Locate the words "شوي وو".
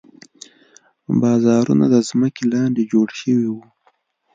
3.19-3.63